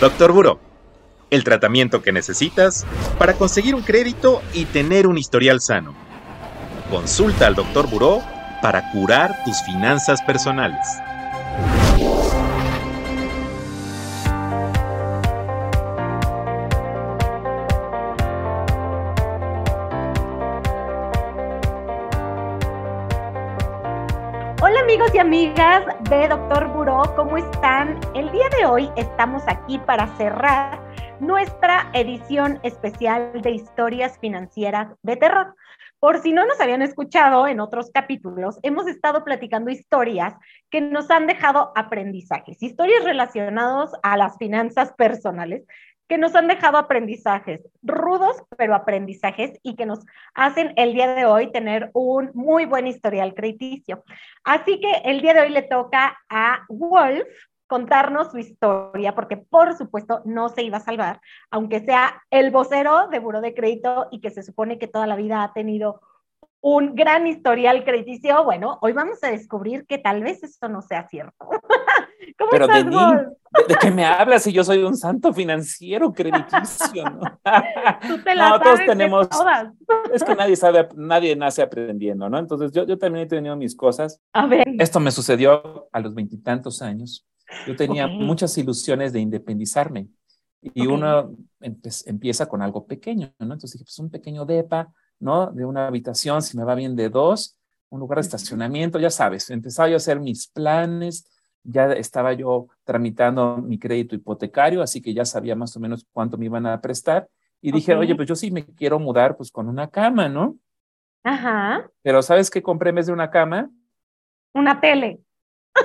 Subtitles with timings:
[0.00, 0.60] Doctor Buró,
[1.28, 2.86] el tratamiento que necesitas
[3.18, 5.92] para conseguir un crédito y tener un historial sano.
[6.88, 8.22] Consulta al Doctor Buró
[8.62, 10.86] para curar tus finanzas personales.
[24.98, 28.00] Amigos y amigas de Doctor Buró, ¿cómo están?
[28.16, 30.82] El día de hoy estamos aquí para cerrar
[31.20, 35.54] nuestra edición especial de historias financieras de terror.
[36.00, 40.34] Por si no nos habían escuchado en otros capítulos, hemos estado platicando historias
[40.68, 45.62] que nos han dejado aprendizajes, historias relacionadas a las finanzas personales,
[46.08, 51.26] que nos han dejado aprendizajes rudos, pero aprendizajes y que nos hacen el día de
[51.26, 54.04] hoy tener un muy buen historial crediticio.
[54.42, 57.28] Así que el día de hoy le toca a Wolf
[57.66, 63.08] contarnos su historia, porque por supuesto no se iba a salvar, aunque sea el vocero
[63.08, 66.00] de Buró de Crédito y que se supone que toda la vida ha tenido
[66.60, 68.42] un gran historial crediticio.
[68.44, 71.48] Bueno, hoy vamos a descubrir que tal vez esto no sea cierto.
[72.38, 77.04] ¿Cómo Pero estás, de, ¿de, qué me hablas si yo soy un santo financiero crediticio?
[77.04, 77.20] ¿no?
[78.08, 79.28] Tú te la no, todos tenemos.
[80.12, 82.38] Es que nadie sabe, nadie nace aprendiendo, ¿no?
[82.38, 84.20] Entonces yo, yo también he tenido mis cosas.
[84.32, 84.66] A ver.
[84.78, 87.26] Esto me sucedió a los veintitantos años.
[87.66, 88.18] Yo tenía okay.
[88.18, 90.08] muchas ilusiones de independizarme
[90.62, 90.86] y okay.
[90.86, 93.54] uno empieza con algo pequeño, ¿no?
[93.54, 95.50] Entonces dije, pues un pequeño DEPA, ¿no?
[95.52, 97.56] De una habitación, si me va bien de dos,
[97.90, 101.26] un lugar de estacionamiento, ya sabes, empezaba yo a hacer mis planes,
[101.70, 106.38] ya estaba yo tramitando mi crédito hipotecario, así que ya sabía más o menos cuánto
[106.38, 107.28] me iban a prestar.
[107.60, 110.56] Y dije, oye, pues yo sí me quiero mudar pues con una cama, ¿no?
[111.24, 111.90] Ajá.
[112.02, 113.70] Pero ¿sabes qué compré en vez de una cama?
[114.54, 115.20] Una tele.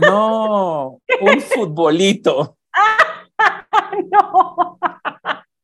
[0.00, 2.56] No, un futbolito.
[4.10, 4.78] no.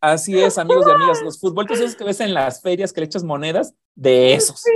[0.01, 3.07] Así es, amigos y amigas, los futbolitos esos que ves en las ferias que le
[3.07, 4.61] echas monedas, de esos.
[4.61, 4.71] Sí.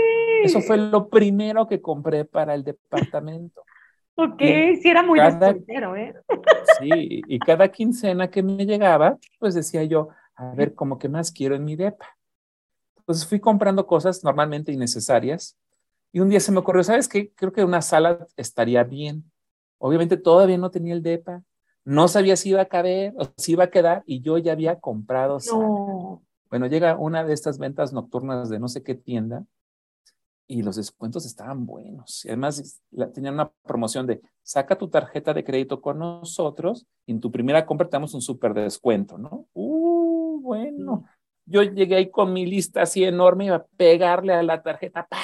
[0.45, 3.65] Eso fue lo primero que compré para el departamento.
[4.19, 6.15] Ok, y sí era muy cada, ¿eh?
[6.79, 11.31] Sí, y cada quincena que me llegaba, pues decía yo, a ver, como que más
[11.31, 12.17] quiero en mi depa.
[12.97, 15.57] Entonces fui comprando cosas normalmente innecesarias
[16.13, 17.31] y un día se me ocurrió, ¿sabes qué?
[17.35, 19.31] Creo que una sala estaría bien.
[19.79, 21.43] Obviamente todavía no tenía el depa,
[21.85, 24.81] no sabía si iba a caber o si iba a quedar y yo ya había
[24.81, 25.61] comprado sala.
[25.61, 26.23] No.
[26.49, 29.45] Bueno, llega una de estas ventas nocturnas de no sé qué tienda
[30.47, 32.25] y los descuentos estaban buenos.
[32.25, 37.13] Y además la, tenían una promoción de saca tu tarjeta de crédito con nosotros y
[37.13, 39.47] en tu primera compra te damos un súper descuento, ¿no?
[39.55, 41.05] Uh, bueno.
[41.45, 45.23] Yo llegué ahí con mi lista así enorme, iba a pegarle a la tarjeta, ¡pah!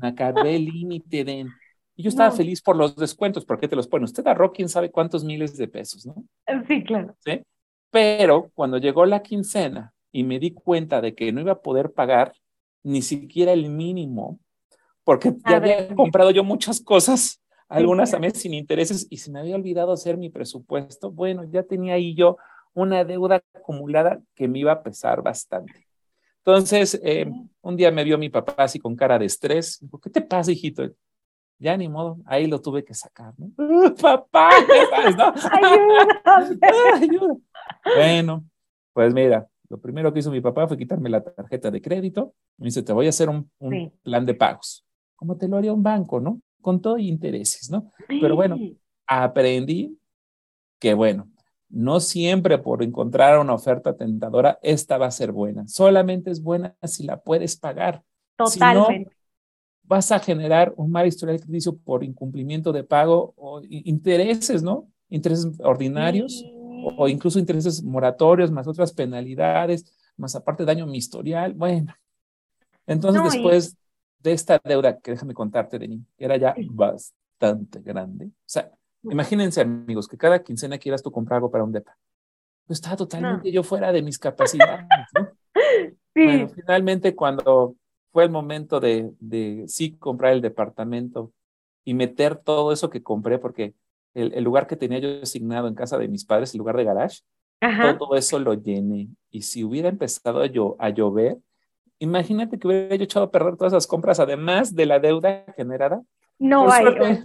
[0.00, 1.46] me acabé el límite de...
[1.94, 2.36] Y yo estaba no.
[2.36, 4.06] feliz por los descuentos, porque te los pone.
[4.06, 6.24] Usted ahorró quién sabe cuántos miles de pesos, ¿no?
[6.66, 7.14] Sí, claro.
[7.20, 7.42] ¿Sí?
[7.90, 11.92] Pero cuando llegó la quincena y me di cuenta de que no iba a poder
[11.92, 12.32] pagar
[12.82, 14.40] ni siquiera el mínimo,
[15.04, 19.56] porque ya había comprado yo muchas cosas, algunas mes sin intereses, y se me había
[19.56, 21.10] olvidado hacer mi presupuesto.
[21.10, 22.36] Bueno, ya tenía ahí yo
[22.74, 25.86] una deuda acumulada que me iba a pesar bastante.
[26.44, 27.30] Entonces, eh,
[27.60, 29.78] un día me vio mi papá así con cara de estrés.
[29.80, 30.90] Dijo, ¿qué te pasa, hijito?
[31.58, 33.52] Ya ni modo, ahí lo tuve que sacar, ¿no?
[33.56, 35.32] Uh, papá, ¿qué sabes, no?
[36.94, 37.36] Ayuda.
[37.96, 38.44] Bueno,
[38.92, 42.34] pues mira, lo primero que hizo mi papá fue quitarme la tarjeta de crédito.
[42.58, 43.92] Me dice, te voy a hacer un, un sí.
[44.02, 44.84] plan de pagos,
[45.22, 46.40] como te lo haría un banco, ¿no?
[46.60, 47.92] Con todo intereses, ¿no?
[48.08, 48.58] Pero bueno,
[49.06, 49.96] aprendí
[50.80, 51.30] que, bueno,
[51.68, 55.68] no siempre por encontrar una oferta tentadora, esta va a ser buena.
[55.68, 58.02] Solamente es buena si la puedes pagar.
[58.34, 58.94] Totalmente.
[58.94, 59.10] Si no,
[59.84, 64.88] vas a generar un mal historial crediticio por incumplimiento de pago o intereses, ¿no?
[65.08, 66.50] Intereses ordinarios sí.
[66.52, 69.84] o, o, incluso intereses moratorios, más otras penalidades,
[70.16, 71.54] más aparte daño a mi historial.
[71.54, 71.94] Bueno,
[72.88, 73.81] entonces no, después y...
[74.22, 78.70] de esta deuda que déjame contarte, Denis, era ya bastante grande, o sea,
[79.04, 81.96] Imagínense, amigos, que cada quincena quieras tú comprar algo para un depa.
[82.66, 83.54] Pues estaba totalmente no.
[83.54, 84.86] yo fuera de mis capacidades.
[85.18, 85.28] ¿no?
[86.14, 86.24] Sí.
[86.24, 87.74] Bueno, finalmente, cuando
[88.12, 91.32] fue el momento de, de, sí comprar el departamento
[91.86, 93.72] y meter todo eso que compré, porque
[94.12, 96.84] el, el, lugar que tenía yo asignado en casa de mis padres, el lugar de
[96.84, 97.22] garage,
[97.62, 97.96] Ajá.
[97.96, 99.08] todo eso lo llené.
[99.30, 101.38] Y si hubiera empezado a, yo, a llover,
[102.02, 106.02] imagínate que hubiera yo echado a perder todas esas compras, además de la deuda generada.
[106.38, 106.82] No Por hay.
[106.82, 107.24] Suerte,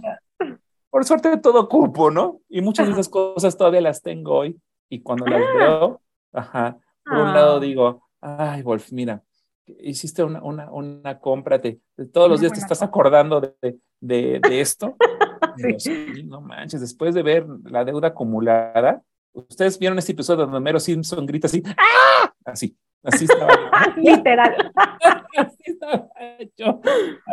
[0.90, 2.40] por suerte todo cupo, ¿no?
[2.48, 4.56] Y muchas de esas cosas todavía las tengo hoy.
[4.88, 5.30] Y cuando ah.
[5.30, 6.00] las veo,
[6.32, 7.22] ajá, por ah.
[7.22, 9.22] un lado digo, ay, Wolf, mira,
[9.66, 11.80] hiciste una, una, una compra, te,
[12.12, 14.96] todos los días te estás acordando de, de, de esto.
[15.78, 16.22] sí.
[16.24, 19.02] No manches, después de ver la deuda acumulada,
[19.46, 22.17] Ustedes vieron este episodio donde Mero Simpson grita así, ¡ah!
[22.52, 23.52] Así, así estaba
[23.96, 24.02] yo.
[24.16, 24.72] Literal.
[25.36, 26.08] así estaba
[26.56, 26.80] yo.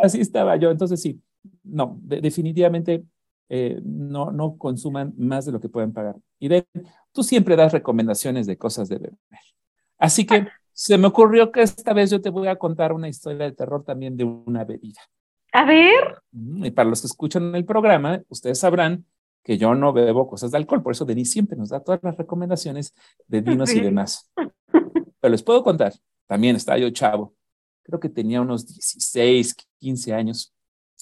[0.02, 0.70] Así estaba yo.
[0.70, 1.20] Entonces sí,
[1.64, 3.04] no, definitivamente
[3.48, 6.16] eh, no, no consuman más de lo que pueden pagar.
[6.38, 6.66] Y de,
[7.12, 9.18] tú siempre das recomendaciones de cosas de beber.
[9.98, 13.46] Así que se me ocurrió que esta vez yo te voy a contar una historia
[13.46, 15.00] de terror también de una bebida.
[15.52, 16.20] A ver.
[16.32, 19.06] Y para los que escuchan el programa, ustedes sabrán
[19.42, 22.16] que yo no bebo cosas de alcohol, por eso Denis siempre nos da todas las
[22.16, 22.94] recomendaciones
[23.28, 24.30] de vinos y demás.
[25.26, 25.92] Pero les puedo contar,
[26.28, 27.34] también estaba yo chavo,
[27.82, 30.54] creo que tenía unos 16, 15 años,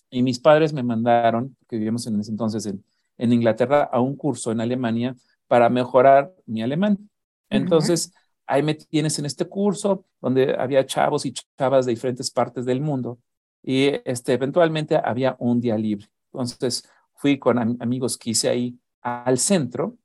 [0.09, 2.83] y mis padres me mandaron, que vivíamos en ese entonces en,
[3.19, 5.15] en Inglaterra, a un curso en Alemania
[5.47, 7.11] para mejorar mi alemán.
[7.51, 8.15] Entonces,
[8.47, 12.81] ahí me tienes en este curso donde había chavos y chavas de diferentes partes del
[12.81, 13.19] mundo
[13.63, 16.09] y este, eventualmente había un día libre.
[16.33, 19.99] Entonces, fui con amigos que hice ahí al centro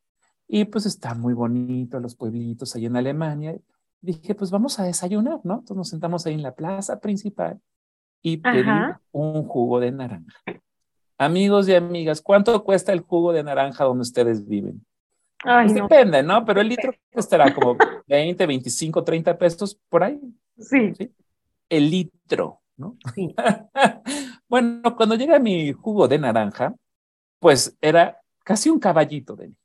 [0.45, 3.57] y pues está muy bonito los pueblitos ahí en Alemania.
[4.01, 5.55] Dije, pues vamos a desayunar, ¿no?
[5.55, 7.59] Entonces nos sentamos ahí en la plaza principal
[8.21, 8.63] y pedí
[9.11, 10.37] un jugo de naranja.
[11.17, 14.85] Amigos y amigas, ¿cuánto cuesta el jugo de naranja donde ustedes viven?
[15.43, 16.43] Pues depende, ¿no?
[16.45, 20.19] Pero el litro estará como 20, 25, 30 pesos por ahí.
[20.57, 20.93] Sí.
[20.95, 21.13] ¿sí?
[21.69, 22.97] El litro, ¿no?
[23.13, 23.33] Sí.
[24.49, 26.73] bueno, cuando llega mi jugo de naranja,
[27.39, 29.55] pues era casi un caballito de mí.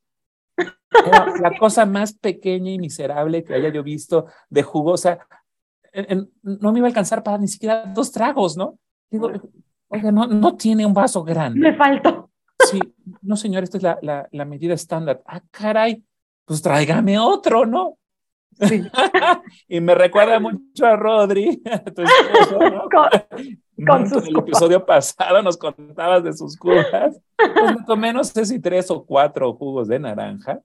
[1.07, 5.19] Era la cosa más pequeña y miserable que haya yo visto de jugosa.
[6.43, 8.79] no me iba a alcanzar para ni siquiera dos tragos, ¿no?
[9.11, 9.31] Digo,
[9.89, 11.61] oiga, no, no tiene un vaso grande.
[11.61, 12.31] Me faltó.
[12.65, 12.81] Sí,
[13.23, 15.23] no, señor, esta es la, la, la medida estándar.
[15.27, 16.05] Ah, caray,
[16.45, 17.99] pues tráigame otro, ¿no?
[18.61, 18.83] Sí.
[19.69, 21.63] y me recuerda mucho a Rodri,
[21.95, 22.89] tu esposo, ¿no?
[23.87, 27.21] Con, sus en el episodio pasado nos contabas de sus cubas.
[27.37, 30.61] Pues me tomé, no sé si tres o cuatro jugos de naranja.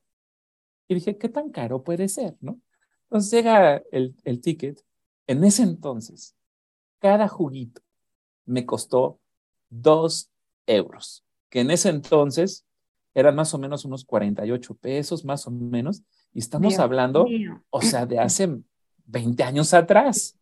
[0.90, 2.60] Y dije, ¿qué tan caro puede ser, no?
[3.04, 4.84] Entonces llega el, el ticket.
[5.28, 6.36] En ese entonces,
[6.98, 7.82] cada juguito
[8.46, 9.20] me costó
[9.70, 10.32] dos
[10.66, 12.66] euros, que en ese entonces
[13.14, 16.02] eran más o menos unos 48 pesos, más o menos.
[16.34, 17.28] Y estamos hablando,
[17.70, 18.50] o sea, de hace
[19.06, 20.38] 20 años atrás.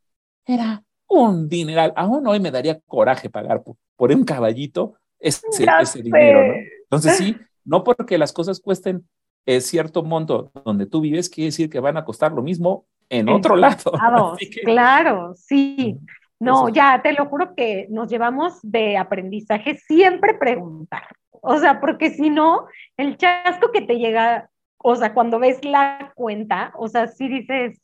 [0.45, 1.91] Era un dineral.
[1.97, 5.45] Aún hoy me daría coraje pagar por, un caballito ese,
[5.81, 6.53] ese dinero, ¿no?
[6.83, 7.35] Entonces sí,
[7.65, 9.05] no porque las cosas cuesten
[9.47, 13.29] eh, cierto monto donde tú vives, quiere decir que van a costar lo mismo en
[13.29, 13.93] otro lado.
[14.63, 15.97] Claro, sí.
[16.39, 21.07] No, ya te lo juro que nos llevamos de aprendizaje siempre preguntar.
[21.31, 22.67] O sea, porque si no,
[22.97, 27.79] el chasco que te llega, o sea, cuando ves la cuenta, o sea, sí dices,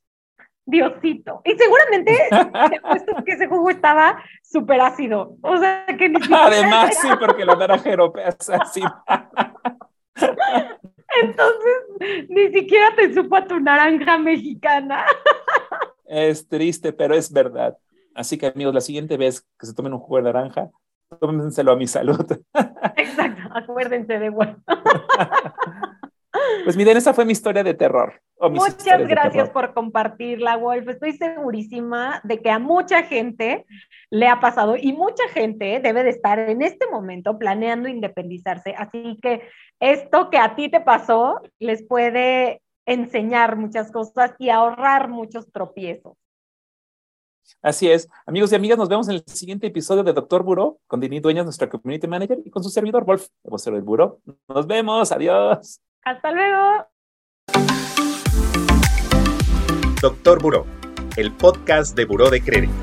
[0.65, 1.41] Diosito.
[1.45, 2.17] Y seguramente
[3.25, 5.37] que ese jugo estaba súper ácido.
[5.41, 8.81] O sea, que ni Además, sí, porque la naranja europea es así.
[11.23, 15.05] Entonces, ni siquiera te supo a tu naranja mexicana.
[16.05, 17.77] Es triste, pero es verdad.
[18.13, 20.69] Así que, amigos, la siguiente vez que se tomen un jugo de naranja,
[21.19, 22.25] tómenselo a mi salud.
[22.97, 24.61] Exacto, acuérdense de bueno.
[26.63, 28.21] Pues miren, esa fue mi historia de terror.
[28.39, 30.87] Muchas gracias por compartirla, Wolf.
[30.87, 33.65] Estoy segurísima de que a mucha gente
[34.09, 38.75] le ha pasado y mucha gente debe de estar en este momento planeando independizarse.
[38.77, 39.41] Así que
[39.79, 46.17] esto que a ti te pasó les puede enseñar muchas cosas y ahorrar muchos tropiezos.
[47.61, 48.09] Así es.
[48.25, 51.45] Amigos y amigas, nos vemos en el siguiente episodio de Doctor Buró con Denis Dueñas,
[51.45, 54.19] nuestra community manager, y con su servidor Wolf, el vocero del Buró.
[54.47, 55.11] Nos vemos.
[55.11, 55.81] Adiós.
[56.05, 56.87] Hasta luego.
[60.01, 60.65] Doctor Buró,
[61.15, 62.73] el podcast de Buró de Crédito.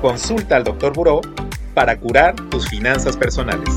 [0.00, 1.20] Consulta al Doctor Buró
[1.74, 3.68] para curar tus finanzas personales.